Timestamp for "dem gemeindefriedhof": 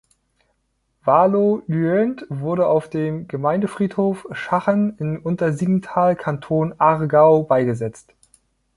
2.89-4.27